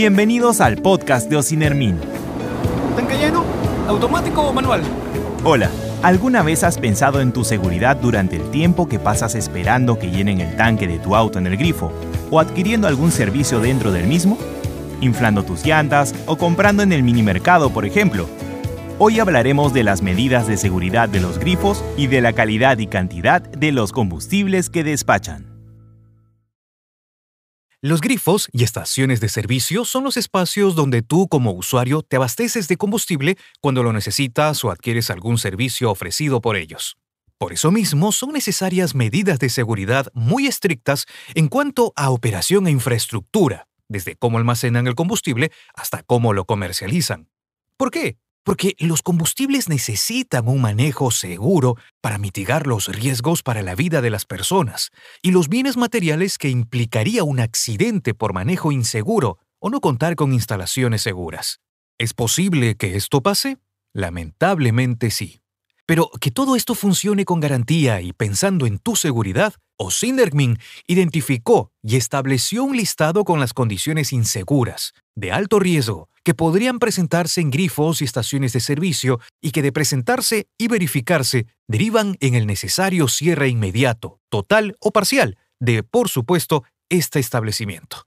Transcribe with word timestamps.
Bienvenidos 0.00 0.62
al 0.62 0.78
podcast 0.78 1.28
de 1.28 1.36
Ocinermin. 1.36 2.00
¿Tanque 2.96 3.18
lleno? 3.18 3.44
¿Automático 3.86 4.40
o 4.40 4.50
manual? 4.50 4.80
Hola, 5.44 5.70
¿alguna 6.02 6.42
vez 6.42 6.64
has 6.64 6.78
pensado 6.78 7.20
en 7.20 7.32
tu 7.32 7.44
seguridad 7.44 7.96
durante 7.96 8.36
el 8.36 8.50
tiempo 8.50 8.88
que 8.88 8.98
pasas 8.98 9.34
esperando 9.34 9.98
que 9.98 10.10
llenen 10.10 10.40
el 10.40 10.56
tanque 10.56 10.86
de 10.86 10.98
tu 10.98 11.14
auto 11.14 11.38
en 11.38 11.48
el 11.48 11.58
grifo 11.58 11.92
o 12.30 12.40
adquiriendo 12.40 12.88
algún 12.88 13.12
servicio 13.12 13.60
dentro 13.60 13.92
del 13.92 14.06
mismo? 14.06 14.38
Inflando 15.02 15.42
tus 15.42 15.66
llantas 15.66 16.14
o 16.24 16.38
comprando 16.38 16.82
en 16.82 16.92
el 16.92 17.02
minimercado, 17.02 17.68
por 17.68 17.84
ejemplo. 17.84 18.26
Hoy 18.98 19.20
hablaremos 19.20 19.74
de 19.74 19.84
las 19.84 20.00
medidas 20.00 20.46
de 20.46 20.56
seguridad 20.56 21.10
de 21.10 21.20
los 21.20 21.38
grifos 21.38 21.84
y 21.98 22.06
de 22.06 22.22
la 22.22 22.32
calidad 22.32 22.78
y 22.78 22.86
cantidad 22.86 23.42
de 23.42 23.70
los 23.70 23.92
combustibles 23.92 24.70
que 24.70 24.82
despachan. 24.82 25.49
Los 27.82 28.02
grifos 28.02 28.50
y 28.52 28.62
estaciones 28.62 29.22
de 29.22 29.30
servicio 29.30 29.86
son 29.86 30.04
los 30.04 30.18
espacios 30.18 30.74
donde 30.74 31.00
tú 31.00 31.28
como 31.28 31.52
usuario 31.52 32.02
te 32.02 32.16
abasteces 32.16 32.68
de 32.68 32.76
combustible 32.76 33.38
cuando 33.62 33.82
lo 33.82 33.94
necesitas 33.94 34.62
o 34.66 34.70
adquieres 34.70 35.08
algún 35.08 35.38
servicio 35.38 35.90
ofrecido 35.90 36.42
por 36.42 36.56
ellos. 36.56 36.98
Por 37.38 37.54
eso 37.54 37.70
mismo 37.70 38.12
son 38.12 38.32
necesarias 38.32 38.94
medidas 38.94 39.38
de 39.38 39.48
seguridad 39.48 40.08
muy 40.12 40.46
estrictas 40.46 41.06
en 41.34 41.48
cuanto 41.48 41.94
a 41.96 42.10
operación 42.10 42.66
e 42.66 42.70
infraestructura, 42.70 43.66
desde 43.88 44.14
cómo 44.14 44.36
almacenan 44.36 44.86
el 44.86 44.94
combustible 44.94 45.50
hasta 45.74 46.02
cómo 46.02 46.34
lo 46.34 46.44
comercializan. 46.44 47.30
¿Por 47.78 47.90
qué? 47.90 48.18
Porque 48.44 48.74
los 48.78 49.02
combustibles 49.02 49.68
necesitan 49.68 50.48
un 50.48 50.62
manejo 50.62 51.10
seguro 51.10 51.76
para 52.00 52.18
mitigar 52.18 52.66
los 52.66 52.88
riesgos 52.88 53.42
para 53.42 53.62
la 53.62 53.74
vida 53.74 54.00
de 54.00 54.10
las 54.10 54.24
personas 54.24 54.90
y 55.22 55.30
los 55.30 55.48
bienes 55.48 55.76
materiales 55.76 56.38
que 56.38 56.48
implicaría 56.48 57.22
un 57.22 57.40
accidente 57.40 58.14
por 58.14 58.32
manejo 58.32 58.72
inseguro 58.72 59.38
o 59.60 59.68
no 59.68 59.80
contar 59.80 60.16
con 60.16 60.32
instalaciones 60.32 61.02
seguras. 61.02 61.60
¿Es 61.98 62.14
posible 62.14 62.76
que 62.76 62.96
esto 62.96 63.20
pase? 63.20 63.58
Lamentablemente 63.92 65.10
sí. 65.10 65.42
Pero 65.90 66.08
que 66.20 66.30
todo 66.30 66.54
esto 66.54 66.76
funcione 66.76 67.24
con 67.24 67.40
garantía 67.40 68.00
y 68.00 68.12
pensando 68.12 68.64
en 68.64 68.78
tu 68.78 68.94
seguridad, 68.94 69.54
Osinermin 69.76 70.56
identificó 70.86 71.72
y 71.82 71.96
estableció 71.96 72.62
un 72.62 72.76
listado 72.76 73.24
con 73.24 73.40
las 73.40 73.52
condiciones 73.52 74.12
inseguras, 74.12 74.94
de 75.16 75.32
alto 75.32 75.58
riesgo, 75.58 76.08
que 76.22 76.32
podrían 76.32 76.78
presentarse 76.78 77.40
en 77.40 77.50
grifos 77.50 78.02
y 78.02 78.04
estaciones 78.04 78.52
de 78.52 78.60
servicio 78.60 79.18
y 79.40 79.50
que 79.50 79.62
de 79.62 79.72
presentarse 79.72 80.46
y 80.56 80.68
verificarse 80.68 81.48
derivan 81.66 82.16
en 82.20 82.36
el 82.36 82.46
necesario 82.46 83.08
cierre 83.08 83.48
inmediato, 83.48 84.20
total 84.28 84.76
o 84.78 84.92
parcial, 84.92 85.38
de, 85.58 85.82
por 85.82 86.08
supuesto, 86.08 86.62
este 86.88 87.18
establecimiento. 87.18 88.06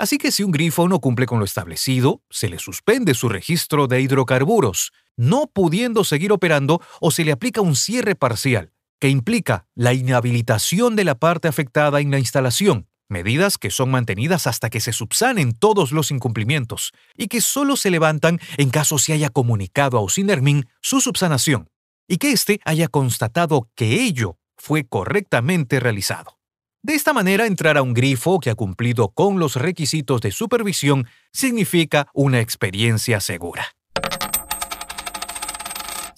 Así 0.00 0.16
que 0.16 0.32
si 0.32 0.42
un 0.42 0.50
grifo 0.50 0.88
no 0.88 0.98
cumple 0.98 1.26
con 1.26 1.40
lo 1.40 1.44
establecido, 1.44 2.22
se 2.30 2.48
le 2.48 2.58
suspende 2.58 3.12
su 3.12 3.28
registro 3.28 3.86
de 3.86 4.00
hidrocarburos, 4.00 4.92
no 5.20 5.48
pudiendo 5.52 6.02
seguir 6.02 6.32
operando 6.32 6.80
o 6.98 7.10
se 7.10 7.24
le 7.24 7.32
aplica 7.32 7.60
un 7.60 7.76
cierre 7.76 8.14
parcial, 8.14 8.72
que 8.98 9.10
implica 9.10 9.66
la 9.74 9.92
inhabilitación 9.92 10.96
de 10.96 11.04
la 11.04 11.14
parte 11.14 11.46
afectada 11.46 12.00
en 12.00 12.10
la 12.10 12.18
instalación, 12.18 12.88
medidas 13.06 13.58
que 13.58 13.70
son 13.70 13.90
mantenidas 13.90 14.46
hasta 14.46 14.70
que 14.70 14.80
se 14.80 14.94
subsanen 14.94 15.52
todos 15.52 15.92
los 15.92 16.10
incumplimientos 16.10 16.92
y 17.18 17.28
que 17.28 17.42
solo 17.42 17.76
se 17.76 17.90
levantan 17.90 18.40
en 18.56 18.70
caso 18.70 18.96
se 18.96 19.12
haya 19.12 19.28
comunicado 19.28 19.98
a 19.98 20.00
Osinermin 20.00 20.66
su 20.80 21.02
subsanación 21.02 21.68
y 22.08 22.16
que 22.16 22.32
éste 22.32 22.60
haya 22.64 22.88
constatado 22.88 23.68
que 23.74 24.02
ello 24.02 24.38
fue 24.56 24.84
correctamente 24.84 25.80
realizado. 25.80 26.38
De 26.82 26.94
esta 26.94 27.12
manera, 27.12 27.44
entrar 27.44 27.76
a 27.76 27.82
un 27.82 27.92
grifo 27.92 28.40
que 28.40 28.48
ha 28.48 28.54
cumplido 28.54 29.10
con 29.10 29.38
los 29.38 29.56
requisitos 29.56 30.22
de 30.22 30.32
supervisión 30.32 31.06
significa 31.30 32.08
una 32.14 32.40
experiencia 32.40 33.20
segura. 33.20 33.66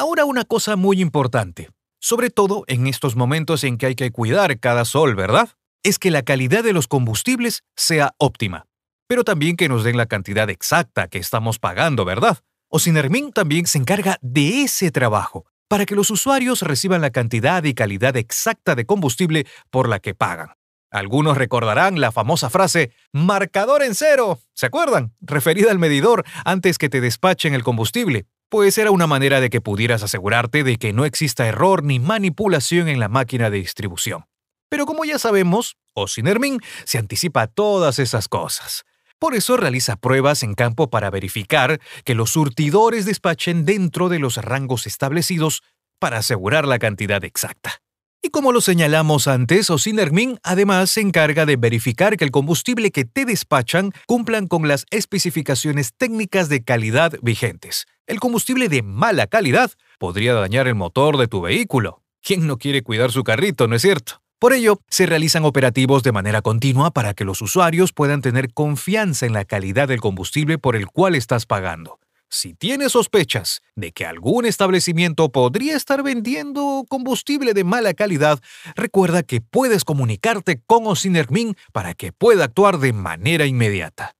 Ahora 0.00 0.24
una 0.24 0.46
cosa 0.46 0.76
muy 0.76 1.02
importante, 1.02 1.68
sobre 2.00 2.30
todo 2.30 2.64
en 2.68 2.86
estos 2.86 3.16
momentos 3.16 3.64
en 3.64 3.76
que 3.76 3.84
hay 3.84 3.94
que 3.94 4.10
cuidar 4.10 4.58
cada 4.58 4.86
sol, 4.86 5.14
¿verdad? 5.14 5.50
Es 5.82 5.98
que 5.98 6.10
la 6.10 6.22
calidad 6.22 6.64
de 6.64 6.72
los 6.72 6.88
combustibles 6.88 7.64
sea 7.76 8.14
óptima, 8.16 8.64
pero 9.06 9.24
también 9.24 9.58
que 9.58 9.68
nos 9.68 9.84
den 9.84 9.98
la 9.98 10.06
cantidad 10.06 10.48
exacta 10.48 11.08
que 11.08 11.18
estamos 11.18 11.58
pagando, 11.58 12.06
¿verdad? 12.06 12.38
Ocinermin 12.70 13.30
también 13.30 13.66
se 13.66 13.76
encarga 13.76 14.16
de 14.22 14.62
ese 14.62 14.90
trabajo, 14.90 15.44
para 15.68 15.84
que 15.84 15.96
los 15.96 16.10
usuarios 16.10 16.62
reciban 16.62 17.02
la 17.02 17.10
cantidad 17.10 17.62
y 17.64 17.74
calidad 17.74 18.16
exacta 18.16 18.74
de 18.74 18.86
combustible 18.86 19.46
por 19.68 19.86
la 19.86 19.98
que 19.98 20.14
pagan. 20.14 20.54
Algunos 20.90 21.36
recordarán 21.36 22.00
la 22.00 22.10
famosa 22.10 22.48
frase 22.48 22.90
marcador 23.12 23.82
en 23.82 23.94
cero, 23.94 24.40
¿se 24.54 24.64
acuerdan? 24.64 25.14
Referida 25.20 25.70
al 25.70 25.78
medidor 25.78 26.24
antes 26.46 26.78
que 26.78 26.88
te 26.88 27.02
despachen 27.02 27.52
el 27.52 27.62
combustible, 27.62 28.24
pues 28.50 28.76
era 28.78 28.90
una 28.90 29.06
manera 29.06 29.40
de 29.40 29.48
que 29.48 29.60
pudieras 29.60 30.02
asegurarte 30.02 30.64
de 30.64 30.76
que 30.76 30.92
no 30.92 31.04
exista 31.04 31.46
error 31.46 31.84
ni 31.84 32.00
manipulación 32.00 32.88
en 32.88 32.98
la 33.00 33.08
máquina 33.08 33.48
de 33.48 33.58
distribución. 33.58 34.26
Pero 34.68 34.86
como 34.86 35.04
ya 35.04 35.18
sabemos, 35.18 35.76
Osinermin 35.94 36.60
se 36.84 36.98
anticipa 36.98 37.42
a 37.42 37.46
todas 37.46 37.98
esas 37.98 38.28
cosas. 38.28 38.84
Por 39.18 39.34
eso 39.34 39.56
realiza 39.56 39.96
pruebas 39.96 40.42
en 40.42 40.54
campo 40.54 40.90
para 40.90 41.10
verificar 41.10 41.80
que 42.04 42.14
los 42.14 42.30
surtidores 42.30 43.04
despachen 43.04 43.64
dentro 43.64 44.08
de 44.08 44.18
los 44.18 44.36
rangos 44.36 44.86
establecidos 44.86 45.62
para 45.98 46.18
asegurar 46.18 46.66
la 46.66 46.78
cantidad 46.78 47.24
exacta. 47.24 47.82
Y 48.22 48.28
como 48.28 48.52
lo 48.52 48.60
señalamos 48.60 49.28
antes, 49.28 49.70
Osinermin 49.70 50.38
además 50.42 50.90
se 50.90 51.00
encarga 51.00 51.46
de 51.46 51.56
verificar 51.56 52.18
que 52.18 52.24
el 52.24 52.30
combustible 52.30 52.90
que 52.90 53.06
te 53.06 53.24
despachan 53.24 53.92
cumplan 54.06 54.46
con 54.46 54.68
las 54.68 54.84
especificaciones 54.90 55.94
técnicas 55.96 56.50
de 56.50 56.62
calidad 56.62 57.14
vigentes. 57.22 57.86
El 58.06 58.20
combustible 58.20 58.68
de 58.68 58.82
mala 58.82 59.26
calidad 59.26 59.70
podría 59.98 60.34
dañar 60.34 60.68
el 60.68 60.74
motor 60.74 61.16
de 61.16 61.28
tu 61.28 61.40
vehículo. 61.40 62.02
¿Quién 62.22 62.46
no 62.46 62.58
quiere 62.58 62.82
cuidar 62.82 63.10
su 63.10 63.24
carrito, 63.24 63.66
no 63.68 63.76
es 63.76 63.82
cierto? 63.82 64.20
Por 64.38 64.52
ello, 64.52 64.80
se 64.90 65.06
realizan 65.06 65.46
operativos 65.46 66.02
de 66.02 66.12
manera 66.12 66.42
continua 66.42 66.90
para 66.90 67.14
que 67.14 67.24
los 67.24 67.40
usuarios 67.40 67.92
puedan 67.94 68.20
tener 68.20 68.52
confianza 68.52 69.24
en 69.24 69.32
la 69.32 69.46
calidad 69.46 69.88
del 69.88 70.00
combustible 70.00 70.58
por 70.58 70.76
el 70.76 70.86
cual 70.86 71.14
estás 71.14 71.46
pagando. 71.46 71.98
Si 72.32 72.54
tienes 72.54 72.92
sospechas 72.92 73.60
de 73.74 73.90
que 73.90 74.06
algún 74.06 74.46
establecimiento 74.46 75.30
podría 75.30 75.76
estar 75.76 76.04
vendiendo 76.04 76.84
combustible 76.88 77.54
de 77.54 77.64
mala 77.64 77.92
calidad, 77.92 78.38
recuerda 78.76 79.24
que 79.24 79.40
puedes 79.40 79.84
comunicarte 79.84 80.62
con 80.64 80.86
Ocinermin 80.86 81.56
para 81.72 81.92
que 81.94 82.12
pueda 82.12 82.44
actuar 82.44 82.78
de 82.78 82.92
manera 82.92 83.46
inmediata. 83.46 84.14